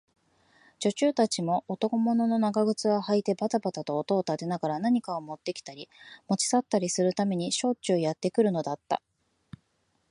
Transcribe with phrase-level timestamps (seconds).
[0.79, 5.91] 女中たちも、男物の長靴をはいてばたばた音を立てながら、何かをもってきたり、
[6.27, 8.99] もち去ったりするためにしょっちゅうやってくるのだった。